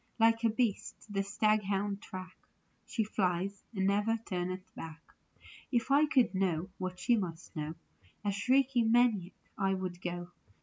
Like 0.17 0.43
a 0.43 0.49
beast 0.49 0.95
the 1.13 1.21
staghounds 1.21 1.99
track 2.01 2.35
She 2.87 3.03
flies, 3.03 3.61
and 3.75 3.85
never 3.85 4.17
turneth 4.25 4.73
back. 4.73 5.13
If 5.71 5.91
I 5.91 6.07
could 6.07 6.33
know 6.33 6.69
what 6.79 6.97
she 6.99 7.15
must 7.15 7.55
know 7.55 7.75
A 8.25 8.31
shrieking 8.31 8.91
maniac 8.91 9.33
I 9.59 9.75
would 9.75 10.01
go. 10.01 10.31